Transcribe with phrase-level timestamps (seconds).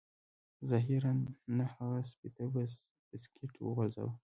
[0.69, 1.13] ظاهراً
[1.57, 4.13] نه هغه سپي ته بسکټ وغورځاوه